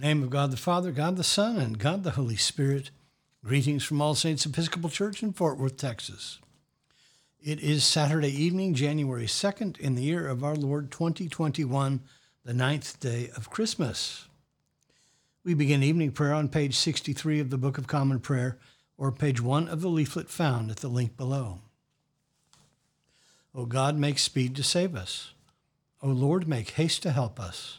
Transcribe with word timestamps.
Name 0.00 0.22
of 0.22 0.30
God 0.30 0.52
the 0.52 0.56
Father, 0.56 0.92
God 0.92 1.16
the 1.16 1.24
Son, 1.24 1.56
and 1.56 1.76
God 1.76 2.04
the 2.04 2.12
Holy 2.12 2.36
Spirit, 2.36 2.92
greetings 3.44 3.82
from 3.82 4.00
All 4.00 4.14
Saints 4.14 4.46
Episcopal 4.46 4.90
Church 4.90 5.24
in 5.24 5.32
Fort 5.32 5.58
Worth, 5.58 5.76
Texas. 5.76 6.38
It 7.42 7.58
is 7.58 7.82
Saturday 7.82 8.30
evening, 8.30 8.74
January 8.74 9.26
2nd, 9.26 9.76
in 9.78 9.96
the 9.96 10.02
year 10.02 10.28
of 10.28 10.44
our 10.44 10.54
Lord 10.54 10.92
2021, 10.92 11.98
the 12.44 12.54
ninth 12.54 13.00
day 13.00 13.32
of 13.36 13.50
Christmas. 13.50 14.28
We 15.42 15.52
begin 15.52 15.82
evening 15.82 16.12
prayer 16.12 16.32
on 16.32 16.48
page 16.48 16.76
63 16.76 17.40
of 17.40 17.50
the 17.50 17.58
Book 17.58 17.76
of 17.76 17.88
Common 17.88 18.20
Prayer, 18.20 18.56
or 18.96 19.10
page 19.10 19.40
1 19.40 19.66
of 19.66 19.80
the 19.80 19.88
leaflet 19.88 20.28
found 20.28 20.70
at 20.70 20.76
the 20.76 20.86
link 20.86 21.16
below. 21.16 21.58
O 23.52 23.66
God, 23.66 23.96
make 23.96 24.20
speed 24.20 24.54
to 24.54 24.62
save 24.62 24.94
us. 24.94 25.32
O 26.00 26.06
Lord, 26.06 26.46
make 26.46 26.70
haste 26.70 27.02
to 27.02 27.10
help 27.10 27.40
us. 27.40 27.78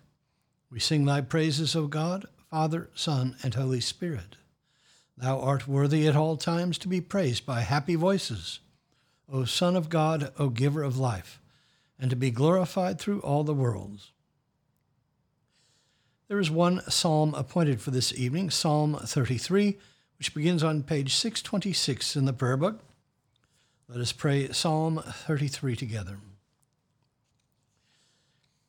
we 0.71 0.79
sing 0.79 1.03
thy 1.05 1.21
praises, 1.21 1.75
O 1.75 1.87
God, 1.87 2.25
Father, 2.49 2.89
Son, 2.95 3.35
and 3.43 3.53
Holy 3.53 3.81
Spirit. 3.81 4.37
Thou 5.17 5.39
art 5.39 5.67
worthy 5.67 6.07
at 6.07 6.15
all 6.15 6.37
times 6.37 6.77
to 6.79 6.87
be 6.87 7.01
praised 7.01 7.45
by 7.45 7.61
happy 7.61 7.95
voices, 7.95 8.61
O 9.31 9.43
Son 9.43 9.75
of 9.75 9.89
God, 9.89 10.31
O 10.39 10.49
Giver 10.49 10.81
of 10.81 10.97
life, 10.97 11.41
and 11.99 12.09
to 12.09 12.15
be 12.15 12.31
glorified 12.31 12.99
through 12.99 13.19
all 13.19 13.43
the 13.43 13.53
worlds. 13.53 14.11
There 16.29 16.39
is 16.39 16.49
one 16.49 16.81
psalm 16.89 17.33
appointed 17.33 17.81
for 17.81 17.91
this 17.91 18.13
evening, 18.13 18.49
Psalm 18.49 18.95
33, 18.95 19.77
which 20.17 20.33
begins 20.33 20.63
on 20.63 20.83
page 20.83 21.13
626 21.13 22.15
in 22.15 22.23
the 22.23 22.31
prayer 22.31 22.55
book. 22.55 22.79
Let 23.89 23.99
us 23.99 24.13
pray 24.13 24.47
Psalm 24.53 25.03
33 25.05 25.75
together. 25.75 26.17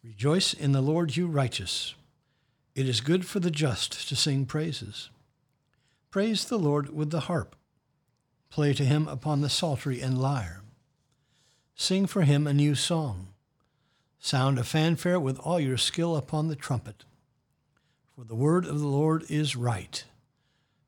Rejoice 0.04 0.52
in 0.52 0.72
the 0.72 0.80
Lord, 0.80 1.16
you 1.16 1.28
righteous. 1.28 1.94
It 2.74 2.88
is 2.88 3.00
good 3.00 3.24
for 3.24 3.38
the 3.38 3.52
just 3.52 4.08
to 4.08 4.16
sing 4.16 4.46
praises. 4.46 5.10
Praise 6.10 6.44
the 6.44 6.58
Lord 6.58 6.92
with 6.92 7.10
the 7.10 7.20
harp. 7.20 7.54
Play 8.50 8.74
to 8.74 8.84
him 8.84 9.06
upon 9.06 9.42
the 9.42 9.48
psaltery 9.48 10.00
and 10.00 10.20
lyre. 10.20 10.62
Sing 11.76 12.06
for 12.06 12.22
him 12.22 12.46
a 12.46 12.52
new 12.52 12.74
song. 12.74 13.28
Sound 14.18 14.58
a 14.58 14.64
fanfare 14.64 15.20
with 15.20 15.38
all 15.38 15.60
your 15.60 15.78
skill 15.78 16.16
upon 16.16 16.48
the 16.48 16.56
trumpet. 16.56 17.04
For 18.14 18.24
the 18.24 18.34
word 18.34 18.66
of 18.66 18.80
the 18.80 18.88
Lord 18.88 19.24
is 19.30 19.54
right, 19.54 20.04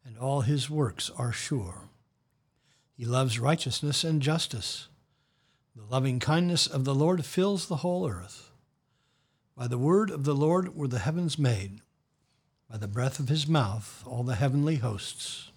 and 0.05 0.19
all 0.19 0.41
his 0.41 0.69
works 0.69 1.11
are 1.17 1.33
sure. 1.33 1.89
He 2.97 3.05
loves 3.05 3.39
righteousness 3.39 4.03
and 4.03 4.21
justice. 4.21 4.89
The 5.77 5.85
loving 5.85 6.19
kindness 6.19 6.67
of 6.67 6.85
the 6.85 6.95
Lord 6.95 7.25
fills 7.25 7.67
the 7.67 7.77
whole 7.77 8.09
earth. 8.09 8.51
By 9.57 9.69
the 9.69 9.79
word 9.79 10.11
of 10.11 10.25
the 10.25 10.35
Lord 10.35 10.75
were 10.75 10.89
the 10.89 10.99
heavens 10.99 11.39
made, 11.39 11.81
by 12.69 12.77
the 12.77 12.89
breath 12.89 13.21
of 13.21 13.29
his 13.29 13.47
mouth 13.47 14.03
all 14.05 14.25
the 14.25 14.35
heavenly 14.35 14.77
hosts. 14.77 15.53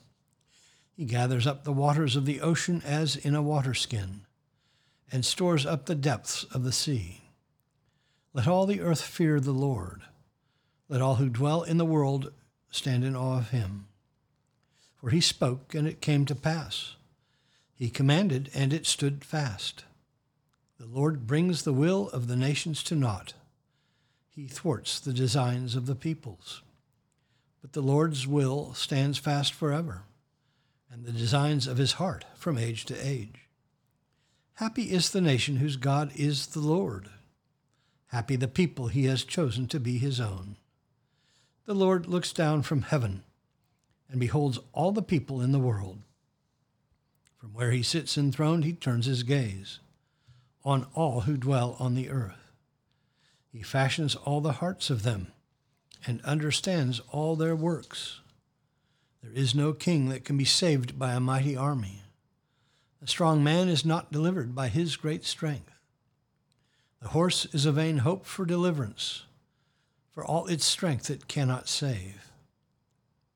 He 0.95 1.05
gathers 1.05 1.47
up 1.47 1.63
the 1.63 1.73
waters 1.73 2.15
of 2.15 2.25
the 2.25 2.41
ocean 2.41 2.81
as 2.85 3.15
in 3.15 3.33
a 3.33 3.41
waterskin, 3.41 4.21
and 5.11 5.25
stores 5.25 5.65
up 5.65 5.85
the 5.85 5.95
depths 5.95 6.43
of 6.45 6.63
the 6.63 6.71
sea. 6.71 7.21
Let 8.33 8.47
all 8.47 8.67
the 8.67 8.81
earth 8.81 9.01
fear 9.01 9.39
the 9.39 9.51
Lord. 9.51 10.03
Let 10.89 11.01
all 11.01 11.15
who 11.15 11.29
dwell 11.29 11.63
in 11.63 11.77
the 11.77 11.85
world 11.85 12.31
stand 12.69 13.03
in 13.03 13.15
awe 13.15 13.39
of 13.39 13.49
him. 13.49 13.87
For 14.95 15.09
he 15.09 15.21
spoke, 15.21 15.73
and 15.73 15.87
it 15.87 16.01
came 16.01 16.25
to 16.25 16.35
pass. 16.35 16.97
He 17.73 17.89
commanded, 17.89 18.51
and 18.53 18.73
it 18.73 18.85
stood 18.85 19.25
fast. 19.25 19.85
The 20.79 20.85
Lord 20.85 21.25
brings 21.25 21.63
the 21.63 21.73
will 21.73 22.09
of 22.09 22.27
the 22.27 22.35
nations 22.35 22.83
to 22.83 22.95
naught. 22.95 23.33
He 24.37 24.45
thwarts 24.45 24.99
the 24.99 25.13
designs 25.13 25.75
of 25.75 25.87
the 25.87 25.95
peoples. 25.95 26.61
But 27.59 27.73
the 27.73 27.81
Lord's 27.81 28.27
will 28.27 28.75
stands 28.75 29.17
fast 29.17 29.51
forever, 29.51 30.03
and 30.91 31.03
the 31.03 31.11
designs 31.11 31.65
of 31.65 31.77
his 31.77 31.93
heart 31.93 32.23
from 32.35 32.55
age 32.55 32.85
to 32.85 32.95
age. 32.95 33.47
Happy 34.53 34.91
is 34.91 35.09
the 35.09 35.21
nation 35.21 35.55
whose 35.55 35.75
God 35.75 36.11
is 36.15 36.45
the 36.45 36.59
Lord. 36.59 37.09
Happy 38.09 38.35
the 38.35 38.47
people 38.47 38.89
he 38.89 39.05
has 39.05 39.23
chosen 39.23 39.65
to 39.69 39.79
be 39.79 39.97
his 39.97 40.19
own. 40.19 40.57
The 41.65 41.73
Lord 41.73 42.05
looks 42.05 42.31
down 42.31 42.61
from 42.61 42.83
heaven 42.83 43.23
and 44.07 44.19
beholds 44.19 44.59
all 44.71 44.91
the 44.91 45.01
people 45.01 45.41
in 45.41 45.51
the 45.51 45.57
world. 45.57 45.97
From 47.39 47.55
where 47.55 47.71
he 47.71 47.81
sits 47.81 48.19
enthroned, 48.19 48.65
he 48.65 48.73
turns 48.73 49.07
his 49.07 49.23
gaze 49.23 49.79
on 50.63 50.85
all 50.93 51.21
who 51.21 51.37
dwell 51.37 51.75
on 51.79 51.95
the 51.95 52.11
earth. 52.11 52.46
He 53.51 53.61
fashions 53.61 54.15
all 54.15 54.41
the 54.41 54.53
hearts 54.53 54.89
of 54.89 55.03
them 55.03 55.31
and 56.05 56.21
understands 56.21 57.01
all 57.11 57.35
their 57.35 57.55
works. 57.55 58.21
There 59.21 59.31
is 59.31 59.53
no 59.53 59.73
king 59.73 60.09
that 60.09 60.25
can 60.25 60.37
be 60.37 60.45
saved 60.45 60.97
by 60.97 61.13
a 61.13 61.19
mighty 61.19 61.55
army. 61.55 62.03
A 63.01 63.07
strong 63.07 63.43
man 63.43 63.67
is 63.67 63.85
not 63.85 64.11
delivered 64.11 64.55
by 64.55 64.69
his 64.69 64.95
great 64.95 65.25
strength. 65.25 65.71
The 67.01 67.09
horse 67.09 67.45
is 67.53 67.65
a 67.65 67.71
vain 67.71 67.99
hope 67.99 68.25
for 68.25 68.45
deliverance. 68.45 69.23
For 70.11 70.25
all 70.25 70.47
its 70.47 70.65
strength 70.65 71.09
it 71.09 71.27
cannot 71.27 71.67
save. 71.67 72.31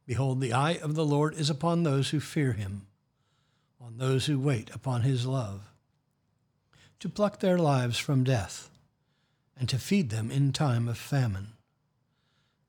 Behold, 0.08 0.42
the 0.42 0.54
eye 0.54 0.80
of 0.82 0.96
the 0.96 1.06
Lord 1.06 1.36
is 1.36 1.50
upon 1.50 1.84
those 1.84 2.10
who 2.10 2.20
fear 2.20 2.54
him, 2.54 2.88
on 3.80 3.98
those 3.98 4.26
who 4.26 4.40
wait 4.40 4.74
upon 4.74 5.04
his 5.04 5.28
love, 5.28 5.72
to 7.00 7.08
pluck 7.08 7.40
their 7.40 7.60
lives 7.60 8.00
from 8.00 8.24
death 8.24 8.71
and 9.58 9.70
to 9.70 9.78
feed 9.78 10.10
them 10.10 10.32
in 10.32 10.52
time 10.54 10.88
of 10.88 10.98
famine. 10.98 11.54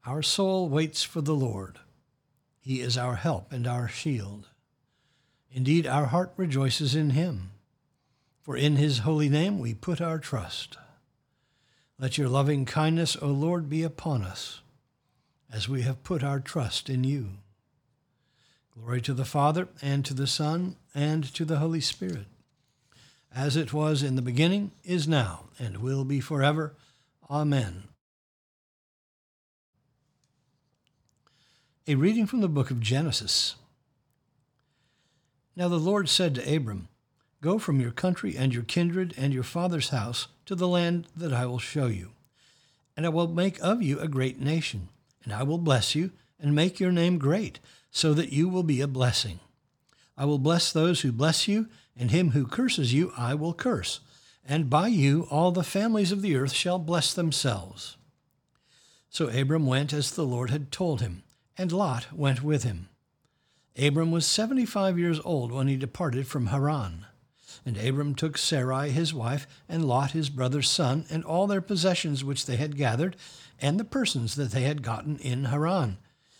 Our 0.05 0.23
soul 0.23 0.69
waits 0.69 1.03
for 1.03 1.21
the 1.21 1.35
Lord. 1.35 1.79
He 2.61 2.81
is 2.81 2.99
our 2.99 3.17
help 3.17 3.53
and 3.53 3.67
our 3.67 3.89
shield. 3.89 4.49
Indeed, 5.51 5.87
our 5.87 6.07
heart 6.07 6.33
rejoices 6.37 6.95
in 6.95 7.11
him, 7.11 7.53
for 8.41 8.57
in 8.57 8.77
his 8.77 9.01
holy 9.01 9.29
name 9.29 9.59
we 9.59 9.75
put 9.75 10.01
our 10.01 10.19
trust. 10.19 10.77
Let 11.99 12.19
your 12.19 12.29
loving 12.29 12.65
kindness, 12.65 13.17
O 13.21 13.29
Lord, 13.29 13.69
be 13.69 13.83
upon 13.83 14.23
us, 14.23 14.61
as 15.53 15.69
we 15.69 15.83
have 15.83 16.03
put 16.03 16.25
our 16.25 16.41
trust 16.41 16.89
in 16.91 17.05
you. 17.05 17.31
Glory 18.75 19.01
to 19.03 19.15
the 19.15 19.25
Father, 19.25 19.69
and 19.81 20.05
to 20.05 20.15
the 20.15 20.27
Son, 20.27 20.77
and 20.95 21.23
to 21.35 21.45
the 21.45 21.59
Holy 21.59 21.81
Spirit 21.81 22.27
as 23.35 23.57
it 23.57 23.73
was 23.73 24.03
in 24.03 24.17
the 24.17 24.23
beginning, 24.23 24.73
is 24.85 25.09
now, 25.09 25.45
and 25.59 25.79
will 25.79 26.05
be 26.05 26.21
forever. 26.21 26.75
Amen. 27.31 27.85
A 31.87 31.95
reading 31.95 32.27
from 32.27 32.41
the 32.41 32.49
book 32.49 32.71
of 32.71 32.81
Genesis. 32.81 33.57
Now 35.57 35.69
the 35.69 35.79
Lord 35.79 36.09
said 36.09 36.35
to 36.35 36.57
Abram, 36.57 36.89
Go 37.41 37.59
from 37.59 37.81
your 37.81 37.91
country 37.91 38.37
and 38.37 38.55
your 38.55 38.63
kindred 38.63 39.15
and 39.17 39.35
your 39.35 39.43
father's 39.43 39.89
house 39.89 40.29
to 40.47 40.55
the 40.55 40.69
land 40.69 41.09
that 41.17 41.33
I 41.33 41.45
will 41.47 41.59
show 41.59 41.87
you. 41.87 42.13
And 42.97 43.05
I 43.05 43.09
will 43.09 43.27
make 43.27 43.59
of 43.61 43.83
you 43.83 43.99
a 43.99 44.07
great 44.07 44.39
nation, 44.39 44.89
and 45.25 45.33
I 45.33 45.43
will 45.43 45.59
bless 45.59 45.95
you 45.95 46.13
and 46.39 46.55
make 46.55 46.79
your 46.79 46.93
name 46.93 47.19
great, 47.19 47.59
so 47.91 48.15
that 48.15 48.33
you 48.33 48.49
will 48.49 48.63
be 48.63 48.81
a 48.81 48.87
blessing. 48.87 49.41
I 50.17 50.25
will 50.25 50.39
bless 50.39 50.73
those 50.73 51.01
who 51.01 51.11
bless 51.11 51.49
you 51.49 51.69
and 51.97 52.11
him 52.11 52.31
who 52.31 52.47
curses 52.47 52.93
you 52.93 53.13
I 53.17 53.35
will 53.35 53.55
curse, 53.55 54.01
and 54.45 54.71
by 54.71 54.89
you 54.89 55.27
all 55.31 55.53
the 55.53 55.63
families 55.63 56.13
of 56.13 56.23
the 56.23 56.37
earth 56.37 56.53
shall 56.53 56.79
bless 56.79 57.15
themselves. 57.15 57.97
So 59.11 59.29
Abram 59.29 59.67
went 59.67 59.93
as 59.93 60.11
the 60.11 60.25
Lord 60.25 60.51
had 60.51 60.73
told 60.73 61.01
him, 61.01 61.23
and 61.59 61.71
Lot 61.71 62.13
went 62.13 62.43
with 62.43 62.63
him. 62.65 62.89
Abram 63.79 64.11
was 64.11 64.27
seventy 64.27 64.67
five 64.67 64.99
years 64.99 65.21
old 65.25 65.53
when 65.53 65.69
he 65.69 65.77
departed 65.77 66.27
from 66.27 66.47
Haran. 66.47 67.07
And 67.65 67.77
Abram 67.77 68.15
took 68.15 68.37
Sarai 68.37 68.91
his 68.91 69.15
wife, 69.15 69.47
and 69.69 69.85
Lot 69.85 70.11
his 70.13 70.31
brother's 70.31 70.69
son, 70.69 71.05
and 71.11 71.25
all 71.25 71.47
their 71.47 71.61
possessions 71.61 72.25
which 72.25 72.47
they 72.47 72.57
had 72.57 72.77
gathered, 72.77 73.17
and 73.61 73.79
the 73.79 73.85
persons 73.85 74.35
that 74.35 74.51
they 74.51 74.63
had 74.63 74.83
gotten 74.83 75.19
in 75.19 75.45
Haran. 75.45 75.99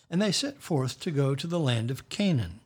And 0.09 0.21
they 0.21 0.31
set 0.31 0.61
forth 0.61 0.99
to 0.99 1.11
go 1.11 1.33
to 1.33 1.47
the 1.47 1.59
land 1.59 1.89
of 1.89 2.09
Canaan. 2.09 2.59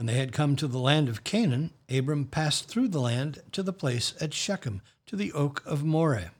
When 0.00 0.06
they 0.06 0.14
had 0.14 0.32
come 0.32 0.56
to 0.56 0.66
the 0.66 0.78
land 0.78 1.10
of 1.10 1.24
Canaan, 1.24 1.72
Abram 1.90 2.24
passed 2.24 2.68
through 2.68 2.88
the 2.88 3.02
land 3.02 3.42
to 3.52 3.62
the 3.62 3.70
place 3.70 4.14
at 4.18 4.32
Shechem, 4.32 4.80
to 5.04 5.14
the 5.14 5.30
oak 5.34 5.62
of 5.66 5.84
Moreh. 5.84 6.30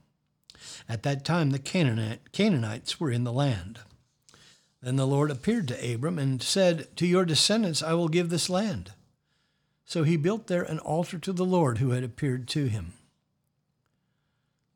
At 0.89 1.03
that 1.03 1.27
time 1.27 1.51
the 1.51 1.59
Canaanites 1.59 2.99
were 2.99 3.11
in 3.11 3.25
the 3.25 3.35
land. 3.35 3.81
Then 4.81 4.97
the 4.97 5.07
Lord 5.07 5.31
appeared 5.31 5.69
to 5.69 5.95
Abram 5.95 6.19
and 6.19 6.43
said, 6.43 6.89
To 6.97 7.07
your 7.07 7.27
descendants 7.27 7.83
I 7.83 7.93
will 7.93 8.09
give 8.09 8.31
this 8.31 8.49
land. 8.49 8.95
So 9.85 10.05
he 10.05 10.17
built 10.17 10.47
there 10.47 10.63
an 10.63 10.79
altar 10.79 11.19
to 11.19 11.33
the 11.35 11.45
Lord 11.45 11.77
who 11.77 11.91
had 11.91 12.03
appeared 12.03 12.49
to 12.49 12.67
him. 12.67 12.95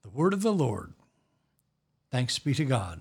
The 0.03 0.11
word 0.11 0.35
of 0.35 0.43
the 0.43 0.53
Lord. 0.53 0.93
Thanks 2.11 2.39
be 2.39 2.53
to 2.53 2.67
God. 2.67 3.01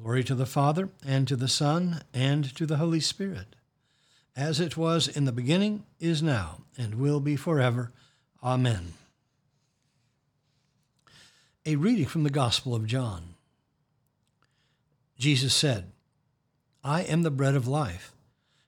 Glory 0.00 0.22
to 0.24 0.34
the 0.36 0.46
Father, 0.46 0.90
and 1.04 1.26
to 1.26 1.34
the 1.34 1.48
Son, 1.48 2.02
and 2.14 2.54
to 2.54 2.66
the 2.66 2.76
Holy 2.76 3.00
Spirit, 3.00 3.56
as 4.36 4.60
it 4.60 4.76
was 4.76 5.08
in 5.08 5.24
the 5.24 5.32
beginning, 5.32 5.84
is 5.98 6.22
now, 6.22 6.60
and 6.76 6.94
will 6.94 7.18
be 7.18 7.34
forever. 7.34 7.90
Amen. 8.42 8.92
A 11.66 11.74
reading 11.74 12.06
from 12.06 12.22
the 12.22 12.30
Gospel 12.30 12.76
of 12.76 12.86
John. 12.86 13.34
Jesus 15.18 15.52
said, 15.52 15.90
I 16.84 17.02
am 17.02 17.22
the 17.22 17.30
bread 17.30 17.56
of 17.56 17.66
life. 17.66 18.12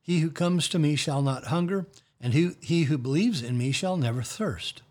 He 0.02 0.18
who 0.18 0.30
comes 0.30 0.68
to 0.68 0.80
me 0.80 0.96
shall 0.96 1.22
not 1.22 1.44
hunger, 1.44 1.86
and 2.20 2.34
he, 2.34 2.82
who 2.82 2.98
believes 2.98 3.40
in 3.40 3.56
me 3.56 3.70
shall 3.70 3.96
never 3.96 4.22
thirst. 4.22 4.82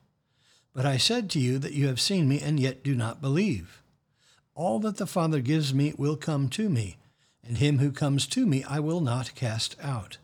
But 0.73 0.85
I 0.85 0.95
said 0.95 1.29
to 1.31 1.39
you 1.39 1.59
that 1.59 1.73
you 1.73 1.87
have 1.87 1.99
seen 1.99 2.29
me 2.29 2.39
and 2.39 2.57
yet 2.59 2.81
do 2.81 2.95
not 2.95 3.21
believe. 3.21 3.78
All 4.55 4.79
that 4.79 4.97
the 4.97 5.07
Father 5.07 5.39
gives 5.41 5.73
me 5.73 5.93
will 5.97 6.17
come 6.17 6.49
to 6.49 6.69
me, 6.69 6.97
and 7.43 7.57
him 7.57 7.79
who 7.79 7.91
comes 7.91 8.27
to 8.27 8.45
me 8.45 8.63
I 8.63 8.79
will 8.79 9.01
not 9.01 9.35
cast 9.35 9.75
out. 9.81 10.17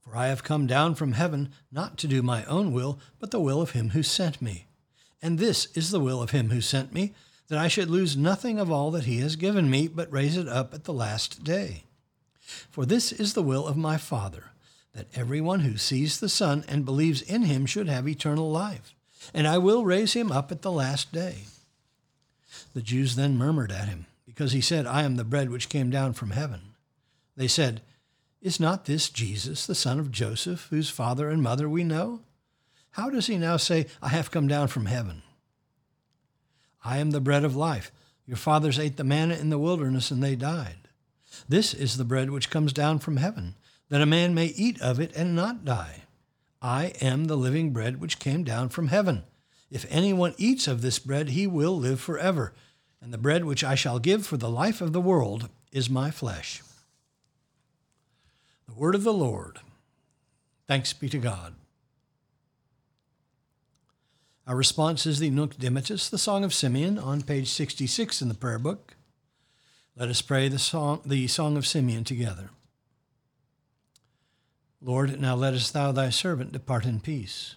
For 0.00 0.16
I 0.16 0.28
have 0.28 0.42
come 0.42 0.66
down 0.66 0.94
from 0.94 1.12
heaven 1.12 1.50
not 1.70 1.98
to 1.98 2.08
do 2.08 2.22
my 2.22 2.44
own 2.46 2.72
will, 2.72 2.98
but 3.18 3.30
the 3.30 3.40
will 3.40 3.60
of 3.60 3.72
him 3.72 3.90
who 3.90 4.02
sent 4.02 4.40
me. 4.40 4.66
And 5.20 5.38
this 5.38 5.66
is 5.74 5.90
the 5.90 6.00
will 6.00 6.22
of 6.22 6.30
him 6.30 6.50
who 6.50 6.60
sent 6.60 6.92
me, 6.92 7.14
that 7.48 7.58
I 7.58 7.68
should 7.68 7.90
lose 7.90 8.16
nothing 8.16 8.58
of 8.58 8.70
all 8.70 8.90
that 8.92 9.04
he 9.04 9.18
has 9.18 9.36
given 9.36 9.68
me, 9.68 9.88
but 9.88 10.12
raise 10.12 10.36
it 10.36 10.48
up 10.48 10.72
at 10.72 10.84
the 10.84 10.92
last 10.92 11.44
day. 11.44 11.84
For 12.70 12.86
this 12.86 13.12
is 13.12 13.34
the 13.34 13.42
will 13.42 13.66
of 13.66 13.76
my 13.76 13.96
Father, 13.96 14.44
that 14.94 15.08
every 15.14 15.40
one 15.40 15.60
who 15.60 15.76
sees 15.76 16.20
the 16.20 16.28
Son 16.28 16.64
and 16.68 16.84
believes 16.84 17.20
in 17.20 17.42
him 17.42 17.66
should 17.66 17.88
have 17.88 18.08
eternal 18.08 18.50
life, 18.50 18.94
and 19.34 19.46
I 19.46 19.58
will 19.58 19.84
raise 19.84 20.14
him 20.14 20.32
up 20.32 20.50
at 20.50 20.62
the 20.62 20.72
last 20.72 21.12
day. 21.12 21.44
The 22.74 22.82
Jews 22.82 23.16
then 23.16 23.36
murmured 23.36 23.72
at 23.72 23.88
him, 23.88 24.06
because 24.26 24.52
he 24.52 24.60
said, 24.60 24.86
I 24.86 25.02
am 25.02 25.16
the 25.16 25.24
bread 25.24 25.50
which 25.50 25.68
came 25.68 25.90
down 25.90 26.12
from 26.12 26.30
heaven. 26.30 26.74
They 27.36 27.48
said, 27.48 27.82
Is 28.40 28.58
not 28.60 28.84
this 28.84 29.10
Jesus, 29.10 29.66
the 29.66 29.74
son 29.74 29.98
of 29.98 30.10
Joseph, 30.10 30.66
whose 30.70 30.90
father 30.90 31.28
and 31.28 31.42
mother 31.42 31.68
we 31.68 31.84
know? 31.84 32.20
How 32.92 33.10
does 33.10 33.26
he 33.26 33.36
now 33.36 33.56
say, 33.56 33.86
I 34.02 34.08
have 34.08 34.30
come 34.30 34.48
down 34.48 34.68
from 34.68 34.86
heaven? 34.86 35.22
I 36.84 36.98
am 36.98 37.10
the 37.10 37.20
bread 37.20 37.44
of 37.44 37.56
life. 37.56 37.92
Your 38.26 38.36
fathers 38.36 38.78
ate 38.78 38.96
the 38.96 39.04
manna 39.04 39.34
in 39.34 39.50
the 39.50 39.58
wilderness, 39.58 40.10
and 40.10 40.22
they 40.22 40.36
died. 40.36 40.88
This 41.48 41.74
is 41.74 41.96
the 41.96 42.04
bread 42.04 42.30
which 42.30 42.50
comes 42.50 42.72
down 42.72 42.98
from 42.98 43.18
heaven, 43.18 43.54
that 43.88 44.00
a 44.00 44.06
man 44.06 44.34
may 44.34 44.46
eat 44.46 44.80
of 44.80 45.00
it 45.00 45.14
and 45.14 45.34
not 45.34 45.64
die. 45.64 46.04
I 46.60 46.92
am 47.00 47.26
the 47.26 47.36
living 47.36 47.72
bread 47.72 48.00
which 48.00 48.18
came 48.18 48.42
down 48.44 48.68
from 48.70 48.88
heaven. 48.88 49.24
If 49.70 49.86
anyone 49.90 50.34
eats 50.38 50.66
of 50.66 50.80
this 50.80 50.98
bread, 50.98 51.30
he 51.30 51.46
will 51.46 51.76
live 51.76 52.00
forever. 52.00 52.52
And 53.00 53.12
the 53.12 53.18
bread 53.18 53.44
which 53.44 53.62
I 53.62 53.74
shall 53.74 53.98
give 53.98 54.26
for 54.26 54.36
the 54.36 54.50
life 54.50 54.80
of 54.80 54.92
the 54.92 55.00
world 55.00 55.48
is 55.72 55.90
my 55.90 56.10
flesh. 56.10 56.62
The 58.66 58.74
word 58.74 58.94
of 58.94 59.04
the 59.04 59.12
Lord. 59.12 59.60
Thanks 60.66 60.92
be 60.92 61.08
to 61.08 61.18
God. 61.18 61.54
Our 64.46 64.56
response 64.56 65.04
is 65.04 65.18
the 65.18 65.30
Nunc 65.30 65.56
Dimittis, 65.58 66.08
the 66.08 66.16
Song 66.16 66.42
of 66.42 66.54
Simeon, 66.54 66.98
on 66.98 67.20
page 67.20 67.48
66 67.48 68.22
in 68.22 68.28
the 68.28 68.34
prayer 68.34 68.58
book. 68.58 68.96
Let 69.94 70.08
us 70.08 70.22
pray 70.22 70.48
the 70.48 70.58
song, 70.58 71.02
the 71.04 71.26
song 71.26 71.56
of 71.58 71.66
Simeon 71.66 72.04
together. 72.04 72.50
Lord, 74.80 75.20
now 75.20 75.34
lettest 75.34 75.72
thou 75.72 75.92
thy 75.92 76.08
servant 76.10 76.52
depart 76.52 76.86
in 76.86 77.00
peace, 77.00 77.56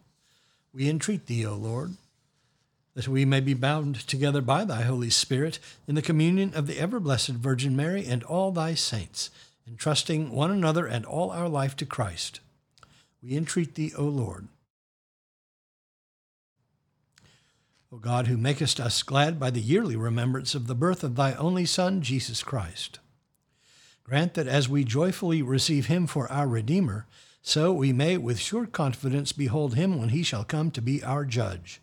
We 0.73 0.89
entreat 0.89 1.25
thee, 1.25 1.45
O 1.45 1.55
Lord, 1.55 1.97
that 2.93 3.07
we 3.07 3.25
may 3.25 3.39
be 3.39 3.53
bound 3.53 4.07
together 4.07 4.41
by 4.41 4.63
thy 4.63 4.83
Holy 4.83 5.09
Spirit 5.09 5.59
in 5.87 5.95
the 5.95 6.01
communion 6.01 6.53
of 6.53 6.67
the 6.67 6.79
ever 6.79 6.99
blessed 6.99 7.29
Virgin 7.29 7.75
Mary 7.75 8.05
and 8.05 8.23
all 8.23 8.51
thy 8.51 8.73
saints, 8.73 9.29
entrusting 9.67 10.31
one 10.31 10.51
another 10.51 10.85
and 10.85 11.05
all 11.05 11.31
our 11.31 11.49
life 11.49 11.75
to 11.77 11.85
Christ. 11.85 12.39
We 13.21 13.35
entreat 13.35 13.75
thee, 13.75 13.91
O 13.97 14.03
Lord. 14.03 14.47
O 17.93 17.97
God, 17.97 18.27
who 18.27 18.37
makest 18.37 18.79
us 18.79 19.03
glad 19.03 19.37
by 19.37 19.49
the 19.49 19.59
yearly 19.59 19.97
remembrance 19.97 20.55
of 20.55 20.67
the 20.67 20.75
birth 20.75 21.03
of 21.03 21.17
thy 21.17 21.33
only 21.33 21.65
Son, 21.65 22.01
Jesus 22.01 22.41
Christ, 22.41 22.99
grant 24.05 24.35
that 24.35 24.47
as 24.47 24.69
we 24.69 24.85
joyfully 24.85 25.41
receive 25.41 25.87
him 25.87 26.07
for 26.07 26.31
our 26.31 26.47
Redeemer, 26.47 27.05
so 27.41 27.71
we 27.71 27.91
may 27.93 28.17
with 28.17 28.39
sure 28.39 28.65
confidence 28.65 29.31
behold 29.31 29.75
him 29.75 29.99
when 29.99 30.09
he 30.09 30.23
shall 30.23 30.43
come 30.43 30.71
to 30.71 30.81
be 30.81 31.03
our 31.03 31.25
judge, 31.25 31.81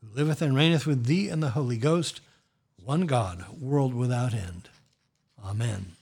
who 0.00 0.14
liveth 0.14 0.40
and 0.40 0.56
reigneth 0.56 0.86
with 0.86 1.06
thee 1.06 1.28
and 1.28 1.42
the 1.42 1.50
Holy 1.50 1.76
Ghost, 1.76 2.20
one 2.82 3.06
God, 3.06 3.44
world 3.60 3.94
without 3.94 4.34
end. 4.34 4.68
Amen. 5.44 5.92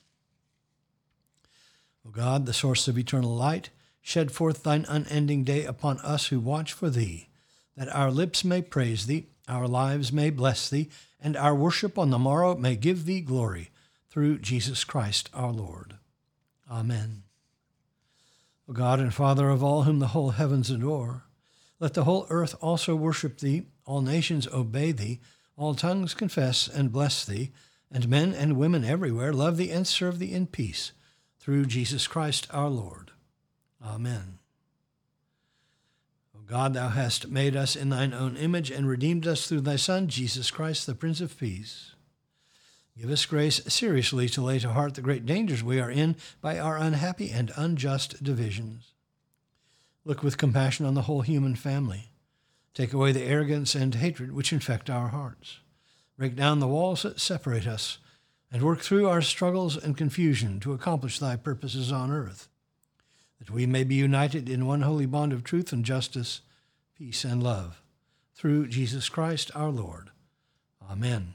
O 2.07 2.11
God, 2.11 2.47
the 2.47 2.53
source 2.53 2.89
of 2.89 2.99
eternal 2.99 3.35
light, 3.35 3.71
shed 4.01 4.33
forth 4.33 4.63
thine 4.63 4.85
unending 4.89 5.45
day 5.45 5.65
upon 5.65 5.99
us 6.01 6.27
who 6.27 6.41
watch 6.41 6.73
for 6.73 6.91
thee, 6.91 7.29
that 7.77 7.89
our 7.95 8.11
lips 8.11 8.45
may 8.45 8.63
praise 8.63 9.07
thee 9.07 9.27
our 9.49 9.67
lives 9.67 10.13
may 10.13 10.31
bless 10.31 10.69
thee, 10.69 10.89
and 11.21 11.37
our 11.37 11.55
worship 11.55 11.99
on 11.99 12.11
the 12.11 12.19
morrow 12.19 12.57
may 12.57 12.77
give 12.77 13.05
thee 13.05 13.21
glory, 13.21 13.71
through 14.09 14.39
Jesus 14.39 14.85
Christ 14.85 15.29
our 15.35 15.53
Lord. 15.53 15.95
Amen. 16.71 17.25
O 18.69 18.73
God 18.73 19.01
and 19.01 19.13
Father 19.13 19.51
of 19.51 19.63
all 19.63 19.83
whom 19.83 19.99
the 19.99 20.09
whole 20.09 20.31
heavens 20.31 20.71
adore, 20.71 21.25
let 21.81 21.95
the 21.95 22.05
whole 22.05 22.27
earth 22.31 22.55
also 22.61 22.95
worship 22.95 23.39
thee, 23.39 23.65
all 23.85 24.03
nations 24.03 24.47
obey 24.49 24.93
thee, 24.93 25.21
all 25.57 25.75
tongues 25.75 26.15
confess 26.15 26.69
and 26.69 26.93
bless 26.93 27.25
thee, 27.25 27.51
and 27.91 28.09
men 28.09 28.33
and 28.33 28.57
women 28.57 28.85
everywhere 28.85 29.33
love 29.33 29.57
thee 29.57 29.71
and 29.71 29.87
serve 29.87 30.19
thee 30.19 30.33
in 30.33 30.47
peace, 30.47 30.93
through 31.41 31.67
Jesus 31.67 32.07
Christ 32.07 32.47
our 32.51 32.69
Lord. 32.69 33.11
Amen. 33.85 34.39
O 36.37 36.41
God, 36.47 36.75
thou 36.75 36.89
hast 36.89 37.29
made 37.29 37.57
us 37.57 37.75
in 37.75 37.89
thine 37.89 38.15
own 38.15 38.37
image 38.37 38.71
and 38.71 38.89
redeemed 38.89 39.27
us 39.27 39.47
through 39.47 39.63
thy 39.63 39.77
Son, 39.77 40.07
Jesus 40.07 40.51
Christ, 40.51 40.87
the 40.87 40.95
Prince 40.95 41.21
of 41.21 41.37
Peace. 41.37 41.92
Give 42.99 43.11
us 43.11 43.25
grace 43.25 43.63
seriously 43.67 44.29
to 44.31 44.43
lay 44.43 44.59
to 44.59 44.73
heart 44.73 44.95
the 44.95 45.03
great 45.03 45.25
dangers 45.25 45.63
we 45.63 45.81
are 45.81 45.91
in 45.91 46.17
by 46.41 46.59
our 46.59 46.77
unhappy 46.77 47.31
and 47.31 47.51
unjust 47.57 48.23
divisions. 48.23 48.93
Look 50.05 50.23
with 50.23 50.37
compassion 50.37 50.85
on 50.85 50.95
the 50.95 51.03
whole 51.03 51.23
human 51.23 51.55
family. 51.55 52.11
Take 52.75 52.93
away 52.93 53.13
the 53.13 53.23
arrogance 53.23 53.75
and 53.75 53.95
hatred 53.95 54.33
which 54.33 54.53
infect 54.53 54.91
our 54.91 55.09
hearts. 55.09 55.61
Break 56.19 56.37
down 56.37 56.61
the 56.61 56.69
walls 56.69 57.03
that 57.03 57.21
separate 57.21 57.67
us, 57.67 57.99
and 58.51 58.63
work 58.63 58.81
through 58.81 59.09
our 59.09 59.23
struggles 59.23 59.77
and 59.77 59.97
confusion 59.97 60.61
to 60.61 60.75
accomplish 60.75 61.19
thy 61.19 61.37
purposes 61.37 61.91
on 61.91 62.11
earth 62.11 62.49
that 63.43 63.51
we 63.51 63.67
may 63.67 63.83
be 63.83 63.97
united 63.97 64.49
in 64.49 64.67
one 64.67 64.83
holy 64.83 65.05
bond 65.05 65.33
of 65.33 65.43
truth 65.43 65.73
and 65.73 65.85
justice, 65.85 66.43
peace 66.97 67.25
and 67.25 67.43
love, 67.43 67.83
through 68.37 68.69
Jesus 68.69 69.09
Christ 69.09 69.51
our 69.57 69.69
Lord. 69.69 70.11
Amen. 70.89 71.35